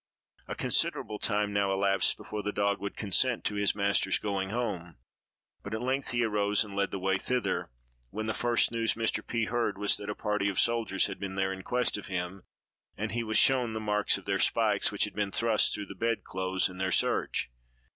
A 0.47 0.55
considerable 0.55 1.19
time 1.19 1.53
now 1.53 1.71
elapsed 1.71 2.17
before 2.17 2.41
the 2.41 2.51
dog 2.51 2.79
would 2.79 2.97
consent 2.97 3.43
to 3.45 3.53
his 3.53 3.75
master's 3.75 4.17
going 4.17 4.49
home; 4.49 4.95
but 5.61 5.75
at 5.75 5.81
length 5.83 6.09
he 6.09 6.23
arose 6.23 6.63
and 6.63 6.75
led 6.75 6.89
the 6.89 6.97
way 6.97 7.19
thither, 7.19 7.69
when 8.09 8.25
the 8.25 8.33
first 8.33 8.71
news 8.71 8.95
Mr. 8.95 9.21
P—— 9.23 9.45
heard 9.45 9.77
was, 9.77 9.97
that 9.97 10.09
a 10.09 10.15
party 10.15 10.49
of 10.49 10.59
soldiers 10.59 11.05
had 11.05 11.19
been 11.19 11.35
there 11.35 11.53
in 11.53 11.61
quest 11.61 11.99
of 11.99 12.07
him; 12.07 12.41
and 12.97 13.11
he 13.11 13.23
was 13.23 13.37
shown 13.37 13.73
the 13.73 13.79
marks 13.79 14.17
of 14.17 14.25
their 14.25 14.39
spikes, 14.39 14.91
which 14.91 15.03
had 15.03 15.13
been 15.13 15.29
thrust 15.31 15.71
through 15.71 15.85
the 15.85 15.93
bed 15.93 16.23
clothes 16.23 16.67
in 16.67 16.79
their 16.79 16.91
search. 16.91 17.51